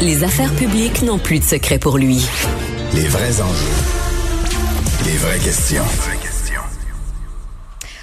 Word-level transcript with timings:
Les 0.00 0.22
affaires 0.22 0.54
publiques 0.54 1.02
n'ont 1.02 1.18
plus 1.18 1.40
de 1.40 1.44
secret 1.44 1.80
pour 1.80 1.98
lui. 1.98 2.24
Les 2.94 3.08
vrais 3.08 3.40
enjeux. 3.40 3.78
Les 5.04 5.16
vraies 5.16 5.40
questions. 5.40 5.82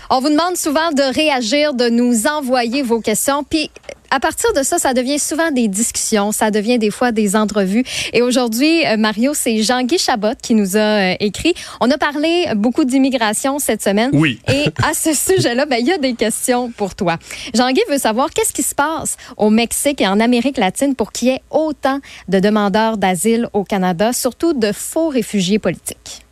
On 0.10 0.20
vous 0.20 0.29
demande 0.29 0.58
souvent 0.58 0.92
de 0.92 1.13
réagir, 1.13 1.73
de 1.73 1.88
nous 1.88 2.28
envoyer 2.28 2.84
vos 2.84 3.00
questions. 3.00 3.46
Puis 3.46 3.71
à 4.15 4.20
partir 4.21 4.54
de 4.54 4.63
ça, 4.63 4.79
ça 4.79 4.93
devient 4.93 5.20
souvent 5.20 5.52
des 5.52 5.67
discussions, 5.67 6.31
ça 6.31 6.49
devient 6.49 6.79
des 6.79 6.89
fois 6.89 7.12
des 7.12 7.36
entrevues. 7.36 7.84
Et 8.14 8.21
aujourd'hui, 8.21 8.86
euh, 8.86 8.95
Mario, 8.95 9.34
c'est 9.34 9.61
Jean-Guy 9.61 9.97
Chabot 9.97 10.38
qui 10.41 10.55
nous 10.55 10.77
a 10.77 11.11
euh, 11.11 11.15
écrit. 11.20 11.54
On 11.82 11.91
a 11.91 11.97
parlé 11.97 12.47
beaucoup 12.55 12.86
d'immigration 12.86 13.59
cette 13.59 13.83
semaine. 13.83 14.11
Oui. 14.14 14.39
Et 14.47 14.68
à 14.82 14.93
ce 14.93 15.14
sujet-là, 15.14 15.65
ben, 15.65 15.79
il 15.82 15.88
y 15.88 15.91
a 15.91 15.97
des 15.97 16.14
questions 16.14 16.71
pour 16.71 16.96
toi. 16.96 17.18
Jean-Guy 17.54 17.82
veut 17.89 17.97
savoir 17.97 18.29
qu'est-ce 18.29 18.54
qui 18.54 18.64
se 18.64 18.73
passe 18.73 19.18
au 19.36 19.50
Mexique 19.50 20.00
et 20.00 20.07
en 20.07 20.21
Amérique 20.21 20.57
latine 20.57 20.95
pour 20.95 21.11
qu'il 21.11 21.27
y 21.27 21.32
ait 21.32 21.41
autant 21.52 22.00
de 22.29 22.39
demandeurs 22.39 22.95
d'asile 22.95 23.50
au 23.52 23.66
Canada, 23.66 24.13
surtout 24.13 24.54
de 24.54 24.71
faux 24.71 25.10
réfugiés 25.10 25.60
politiques? 25.60 26.25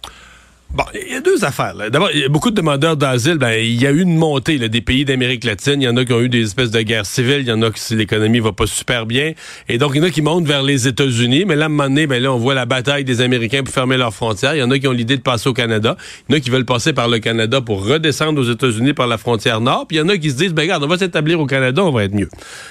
Bon, 0.73 0.85
il 0.95 1.13
y 1.13 1.15
a 1.15 1.21
deux 1.21 1.45
affaires. 1.45 1.75
D'abord, 1.91 2.09
il 2.11 2.21
y 2.21 2.23
a 2.23 2.29
beaucoup 2.29 2.49
de 2.49 2.55
demandeurs 2.55 2.97
d'asile. 2.97 3.37
Ben, 3.37 3.63
il 3.63 3.79
y 3.79 3.85
a 3.85 3.91
eu 3.91 4.01
une 4.01 4.17
montée 4.17 4.57
là, 4.57 4.67
des 4.69 4.81
pays 4.81 5.05
d'Amérique 5.05 5.43
latine. 5.43 5.79
Il 5.79 5.83
y 5.83 5.87
en 5.87 5.95
a 5.97 6.03
qui 6.03 6.13
ont 6.13 6.19
eu 6.19 6.29
des 6.29 6.41
espèces 6.41 6.71
de 6.71 6.81
guerres 6.81 7.05
civiles. 7.05 7.41
Il 7.41 7.47
y 7.47 7.51
en 7.51 7.61
a 7.61 7.69
qui 7.69 7.95
l'économie 7.95 8.39
va 8.39 8.53
pas 8.53 8.65
super 8.65 9.05
bien. 9.05 9.33
Et 9.69 9.77
donc, 9.77 9.91
il 9.93 9.99
y 9.99 10.01
en 10.01 10.07
a 10.07 10.09
qui 10.09 10.23
montent 10.23 10.47
vers 10.47 10.63
les 10.63 10.87
États-Unis. 10.87 11.45
Mais 11.45 11.55
là, 11.55 11.65
à 11.65 11.67
un 11.67 11.69
moment 11.69 11.83
donné, 11.83 12.07
ben, 12.07 12.19
là, 12.23 12.33
on 12.33 12.37
voit 12.37 12.55
la 12.55 12.65
bataille 12.65 13.03
des 13.03 13.21
Américains 13.21 13.61
pour 13.61 13.71
fermer 13.71 13.97
leurs 13.97 14.15
frontières. 14.15 14.55
Il 14.55 14.59
y 14.59 14.63
en 14.63 14.71
a 14.71 14.79
qui 14.79 14.87
ont 14.87 14.93
l'idée 14.93 15.15
de 15.15 15.21
passer 15.21 15.47
au 15.47 15.53
Canada. 15.53 15.95
Il 16.27 16.33
y 16.33 16.35
en 16.35 16.37
a 16.39 16.41
qui 16.41 16.49
veulent 16.49 16.65
passer 16.65 16.91
par 16.91 17.07
le 17.07 17.19
Canada 17.19 17.61
pour 17.61 17.85
redescendre 17.85 18.41
aux 18.41 18.51
États-Unis 18.51 18.93
par 18.93 19.05
la 19.05 19.19
frontière 19.19 19.61
nord. 19.61 19.85
Puis 19.85 19.97
il 19.97 19.99
y 19.99 20.01
en 20.01 20.09
a 20.09 20.17
qui 20.17 20.31
se 20.31 20.37
disent, 20.37 20.55
ben, 20.55 20.63
regarde, 20.63 20.83
on 20.83 20.87
va 20.87 20.97
s'établir 20.97 21.39
au 21.39 21.45
Canada, 21.45 21.83
on 21.83 21.91
va 21.91 22.03
être 22.05 22.15
mieux. 22.15 22.29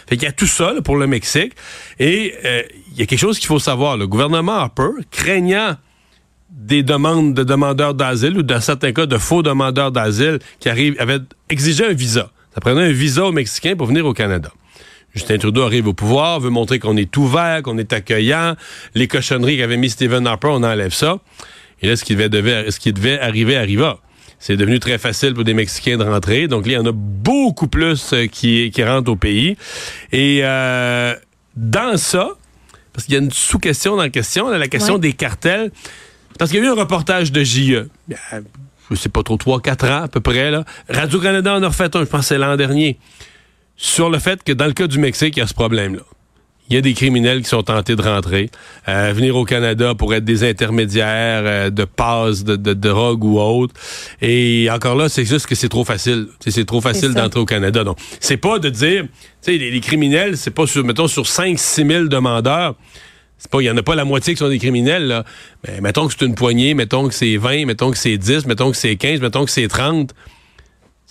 Fait 0.09 0.17
qu'il 0.17 0.25
y 0.25 0.29
a 0.29 0.33
tout 0.33 0.49
ça 0.49 0.73
là, 0.73 0.83
pour 0.83 0.97
le 0.97 1.07
Mexique. 1.07 1.53
Et 2.01 2.35
euh, 2.45 2.63
il 2.95 2.99
y 2.99 3.03
a 3.05 3.07
quelque 3.07 3.21
chose 3.21 3.39
qu'il 3.39 3.47
faut 3.47 3.61
savoir. 3.61 3.97
Le 3.97 4.09
gouvernement 4.09 4.55
Harper, 4.55 4.91
craignant 5.13 5.77
des 6.53 6.83
demandes 6.83 7.35
de 7.35 7.45
demandeurs 7.45 7.95
d'asile 7.95 8.39
ou 8.39 8.43
dans 8.43 8.61
certains 8.61 8.93
cas 8.93 9.07
de 9.07 9.19
faux 9.19 9.43
demandeurs 9.43 9.91
d'asile 9.91 10.39
qui 10.61 10.69
arrivent, 10.69 10.97
avaient 10.99 11.21
exigé 11.49 11.87
un 11.87 11.93
visa. 11.93 12.31
Ça 12.55 12.61
prenait 12.61 12.83
un 12.83 12.93
visa 12.93 13.25
aux 13.25 13.33
Mexicains 13.33 13.75
pour 13.75 13.87
venir 13.87 14.05
au 14.07 14.13
Canada. 14.13 14.53
Justin 15.15 15.39
Trudeau 15.39 15.63
arrive 15.63 15.89
au 15.89 15.95
pouvoir, 15.95 16.41
veut 16.41 16.51
montrer 16.51 16.79
qu'on 16.79 16.97
est 16.97 17.17
ouvert, 17.17 17.63
qu'on 17.63 17.79
est 17.79 17.93
accueillant. 17.93 18.55
Les 18.95 19.09
cochonneries 19.09 19.59
qu'avait 19.59 19.77
mis 19.77 19.91
Stephen 19.91 20.27
Harper, 20.27 20.49
on 20.51 20.63
enlève 20.63 20.93
ça. 20.93 21.19
Et 21.81 21.89
là, 21.89 21.97
ce 21.97 22.05
qui 22.05 22.15
devait, 22.15 22.71
ce 22.71 22.79
qui 22.79 22.93
devait 22.93 23.19
arriver 23.19 23.57
arriva. 23.57 23.99
C'est 24.39 24.57
devenu 24.57 24.81
très 24.81 24.99
facile 24.99 25.35
pour 25.35 25.45
des 25.45 25.55
Mexicains 25.55 25.97
de 25.97 26.05
rentrer. 26.05 26.49
Donc 26.49 26.67
là, 26.67 26.73
il 26.73 26.75
y 26.77 26.79
en 26.79 26.87
a 26.87 26.93
beaucoup 26.93 27.69
plus 27.69 28.13
euh, 28.13 28.27
qui, 28.27 28.71
qui 28.71 28.83
rentrent 28.83 29.11
au 29.11 29.17
pays. 29.17 29.57
Et 30.11 30.41
euh, 30.43 31.15
dans 31.57 31.97
ça, 31.97 32.31
parce 32.93 33.07
qu'il 33.07 33.15
y 33.15 33.19
a 33.19 33.21
une 33.21 33.31
sous-question 33.31 33.97
dans 33.97 34.03
la 34.03 34.11
question, 34.11 34.49
la 34.49 34.69
question 34.69 34.99
des 34.99 35.13
cartels. 35.13 35.71
Parce 36.39 36.51
qu'il 36.51 36.61
y 36.61 36.63
a 36.63 36.67
eu 36.67 36.71
un 36.71 36.75
reportage 36.75 37.33
de 37.33 37.43
JE. 37.43 37.89
Je 38.91 38.97
sais 38.97 39.09
pas 39.09 39.23
trop, 39.23 39.37
3-4 39.37 39.91
ans 39.91 40.03
à 40.03 40.09
peu 40.09 40.21
près. 40.21 40.51
Là. 40.51 40.65
Radio-Canada 40.89 41.55
en 41.55 41.63
a 41.63 41.69
refait 41.69 41.95
un, 41.97 42.01
je 42.01 42.05
pense 42.05 42.21
que 42.21 42.27
c'est 42.27 42.39
l'an 42.39 42.57
dernier, 42.57 42.99
sur 43.77 44.11
le 44.11 44.19
fait 44.19 44.43
que 44.43 44.53
dans 44.53 44.67
le 44.67 44.73
cas 44.73 44.87
du 44.87 44.99
Mexique, 44.99 45.37
il 45.37 45.41
y 45.41 45.43
a 45.43 45.47
ce 45.47 45.55
problème-là. 45.55 46.03
Il 46.69 46.77
y 46.77 46.79
a 46.79 46.81
des 46.81 46.95
criminels 46.95 47.43
qui 47.43 47.49
sont 47.49 47.63
tentés 47.63 47.97
de 47.97 48.03
rentrer, 48.03 48.49
euh, 48.89 49.13
venir 49.15 49.37
au 49.37 49.45
Canada 49.45 49.95
pour 49.95 50.15
être 50.15 50.25
des 50.25 50.49
intermédiaires 50.49 51.43
euh, 51.45 51.71
de 51.71 51.85
passe, 51.85 52.45
de, 52.45 52.57
de, 52.57 52.73
drogue 52.73 53.25
ou 53.25 53.39
autre. 53.39 53.75
Et 54.23 54.69
encore 54.71 54.95
là, 54.95 55.09
c'est 55.09 55.25
juste 55.25 55.47
que 55.47 55.55
c'est 55.55 55.69
trop 55.69 55.85
facile. 55.85 56.29
C'est 56.47 56.65
trop 56.65 56.81
facile 56.81 57.13
d'entrer 57.15 57.41
au 57.41 57.45
Canada. 57.45 57.85
Donc, 57.85 57.99
c'est 58.21 58.37
pas 58.37 58.59
de 58.59 58.71
dire, 58.71 59.03
tu 59.03 59.09
sais, 59.43 59.59
les, 59.59 59.71
les, 59.71 59.81
criminels, 59.81 60.39
c'est 60.39 60.51
pas 60.51 60.67
sur, 60.67 60.85
mettons, 60.85 61.09
sur 61.09 61.25
5-6 61.25 61.87
000 61.87 62.05
demandeurs 62.05 62.75
il 63.55 63.65
y 63.65 63.71
en 63.71 63.77
a 63.77 63.83
pas 63.83 63.95
la 63.95 64.05
moitié 64.05 64.35
qui 64.35 64.39
sont 64.39 64.49
des 64.49 64.59
criminels, 64.59 65.07
là. 65.07 65.25
Mais 65.67 65.81
mettons 65.81 66.07
que 66.07 66.15
c'est 66.17 66.25
une 66.25 66.35
poignée, 66.35 66.75
mettons 66.75 67.09
que 67.09 67.15
c'est 67.15 67.37
20, 67.37 67.67
mettons 67.67 67.91
que 67.91 67.99
c'est 67.99 68.17
10, 68.17 68.47
mettons 68.47 68.71
que 68.71 68.77
c'est 68.77 68.97
15, 68.97 69.21
mettons 69.21 69.45
que 69.45 69.51
c'est 69.51 69.69
30. 69.69 70.15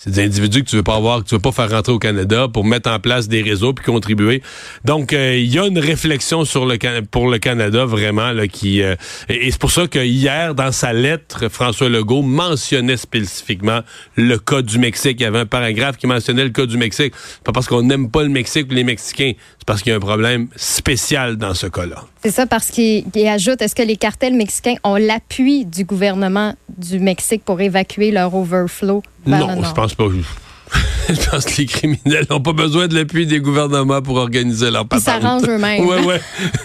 C'est 0.04 0.10
des 0.10 0.24
individus 0.24 0.64
que 0.64 0.68
tu 0.68 0.74
veux 0.74 0.82
pas 0.82 0.96
avoir, 0.96 1.22
que 1.22 1.28
tu 1.28 1.36
veux 1.36 1.40
pas 1.40 1.52
faire 1.52 1.70
rentrer 1.70 1.92
au 1.92 2.00
Canada 2.00 2.48
pour 2.52 2.64
mettre 2.64 2.90
en 2.90 2.98
place 2.98 3.28
des 3.28 3.40
réseaux 3.40 3.72
puis 3.72 3.84
contribuer. 3.84 4.42
Donc, 4.84 5.12
euh, 5.12 5.36
il 5.36 5.46
y 5.46 5.60
a 5.60 5.66
une 5.66 5.78
réflexion 5.78 6.44
sur 6.44 6.66
le 6.66 6.76
pour 7.02 7.30
le 7.30 7.38
Canada 7.38 7.84
vraiment 7.84 8.32
là, 8.32 8.48
qui 8.48 8.82
euh, 8.82 8.96
et, 9.28 9.52
c'est 9.52 9.60
pour 9.60 9.70
ça 9.70 9.86
que 9.86 10.00
hier 10.00 10.56
dans 10.56 10.72
sa 10.72 10.92
lettre, 10.92 11.48
François 11.48 11.88
Legault 11.88 12.22
mentionnait 12.22 12.96
spécifiquement 12.96 13.82
le 14.16 14.38
cas 14.38 14.62
du 14.62 14.80
Mexique. 14.80 15.18
Il 15.20 15.22
y 15.22 15.26
avait 15.26 15.38
un 15.38 15.46
paragraphe 15.46 15.98
qui 15.98 16.08
mentionnait 16.08 16.42
le 16.42 16.50
cas 16.50 16.66
du 16.66 16.78
Mexique. 16.78 17.14
Pas 17.44 17.52
parce 17.52 17.68
qu'on 17.68 17.82
n'aime 17.82 18.10
pas 18.10 18.24
le 18.24 18.28
Mexique 18.28 18.72
ou 18.72 18.74
les 18.74 18.82
Mexicains, 18.82 19.34
c'est 19.58 19.66
parce 19.66 19.82
qu'il 19.82 19.90
y 19.90 19.92
a 19.92 19.98
un 19.98 20.00
problème 20.00 20.48
spécial 20.56 21.36
dans 21.36 21.54
ce 21.54 21.68
cas-là. 21.68 22.06
C'est 22.22 22.30
ça 22.30 22.46
parce 22.46 22.70
qu'il 22.70 23.04
ajoute 23.28 23.60
est-ce 23.62 23.74
que 23.74 23.82
les 23.82 23.96
cartels 23.96 24.34
mexicains 24.34 24.76
ont 24.84 24.94
l'appui 24.94 25.64
du 25.64 25.84
gouvernement 25.84 26.54
du 26.78 27.00
Mexique 27.00 27.44
pour 27.44 27.60
évacuer 27.60 28.12
leur 28.12 28.34
overflow 28.34 29.02
non, 29.26 29.62
je 29.62 29.72
pense 29.72 29.94
pas. 29.94 30.04
Je 31.08 31.14
pense 31.30 31.44
que 31.44 31.56
les 31.58 31.66
criminels 31.66 32.26
n'ont 32.30 32.40
pas 32.40 32.52
besoin 32.52 32.88
de 32.88 32.94
l'appui 32.94 33.26
des 33.26 33.40
gouvernements 33.40 34.02
pour 34.02 34.16
organiser 34.16 34.70
leur 34.70 34.86
patente. 34.86 35.02
Ils 35.02 35.22
s'arrangent 35.22 35.48
eux-mêmes. 35.48 35.84
Oui, 35.86 35.96
oui. 36.06 36.14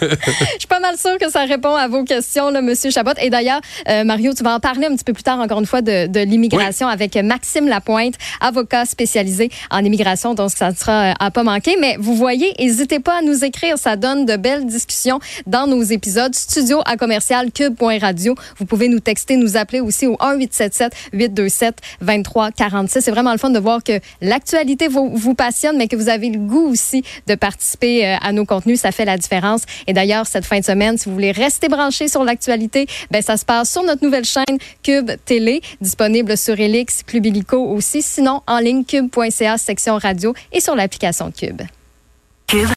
je 0.00 0.58
suis 0.58 0.68
pas 0.68 0.80
mal 0.80 0.96
sûre 0.96 1.18
que 1.18 1.30
ça 1.30 1.44
répond 1.44 1.74
à 1.74 1.88
vos 1.88 2.04
questions, 2.04 2.50
là, 2.50 2.62
Monsieur 2.62 2.90
Chabot. 2.90 3.12
Et 3.20 3.30
d'ailleurs, 3.30 3.60
euh, 3.88 4.04
Mario, 4.04 4.32
tu 4.34 4.42
vas 4.42 4.54
en 4.54 4.60
parler 4.60 4.86
un 4.86 4.94
petit 4.94 5.04
peu 5.04 5.12
plus 5.12 5.22
tard, 5.22 5.38
encore 5.40 5.60
une 5.60 5.66
fois, 5.66 5.82
de, 5.82 6.06
de 6.06 6.20
l'immigration 6.20 6.88
avec 6.88 7.16
Maxime 7.16 7.68
Lapointe, 7.68 8.14
avocat 8.40 8.84
spécialisé 8.84 9.50
en 9.70 9.84
immigration. 9.84 10.34
Donc, 10.34 10.50
ça 10.50 10.70
ne 10.70 10.76
sera 10.76 11.10
euh, 11.10 11.14
à 11.18 11.30
pas 11.30 11.42
manquer. 11.42 11.76
Mais 11.80 11.96
vous 11.98 12.14
voyez, 12.14 12.52
n'hésitez 12.58 13.00
pas 13.00 13.18
à 13.18 13.22
nous 13.22 13.44
écrire. 13.44 13.78
Ça 13.78 13.96
donne 13.96 14.26
de 14.26 14.36
belles 14.36 14.66
discussions 14.66 15.20
dans 15.46 15.66
nos 15.66 15.82
épisodes. 15.82 16.34
Studio 16.34 16.80
à 16.84 16.96
commercial 16.96 17.50
cube.radio. 17.52 18.34
Vous 18.58 18.66
pouvez 18.66 18.88
nous 18.88 19.00
texter, 19.00 19.36
nous 19.36 19.56
appeler 19.56 19.80
aussi 19.80 20.06
au 20.06 20.12
1877 20.12 20.92
827 21.12 21.76
2346. 22.00 23.04
C'est 23.04 23.10
vraiment 23.10 23.32
le 23.32 23.38
fun 23.38 23.50
de 23.50 23.58
voir 23.58 23.82
que 23.82 24.00
l'actualité 24.28 24.88
vous, 24.88 25.34
passionne, 25.34 25.76
mais 25.76 25.88
que 25.88 25.96
vous 25.96 26.08
avez 26.08 26.30
le 26.30 26.38
goût 26.38 26.68
aussi 26.68 27.02
de 27.26 27.34
participer 27.34 28.06
euh, 28.06 28.16
à 28.20 28.32
nos 28.32 28.44
contenus. 28.44 28.80
Ça 28.80 28.92
fait 28.92 29.04
la 29.04 29.16
différence. 29.16 29.62
Et 29.86 29.92
d'ailleurs, 29.92 30.26
cette 30.26 30.44
fin 30.44 30.60
de 30.60 30.64
semaine, 30.64 30.96
si 30.98 31.08
vous 31.08 31.14
voulez 31.14 31.32
rester 31.32 31.68
branché 31.68 32.08
sur 32.08 32.24
l'actualité, 32.24 32.86
ben, 33.10 33.22
ça 33.22 33.36
se 33.36 33.44
passe 33.44 33.72
sur 33.72 33.82
notre 33.82 34.04
nouvelle 34.04 34.24
chaîne 34.24 34.58
Cube 34.82 35.10
Télé, 35.24 35.60
disponible 35.80 36.36
sur 36.36 36.58
Elix, 36.58 37.02
Club 37.02 37.26
Illico 37.26 37.58
aussi. 37.58 38.02
Sinon, 38.02 38.42
en 38.46 38.58
ligne, 38.58 38.84
cube.ca, 38.84 39.58
section 39.58 39.98
radio 39.98 40.34
et 40.52 40.60
sur 40.60 40.74
l'application. 40.74 41.30
Cube. 41.30 41.62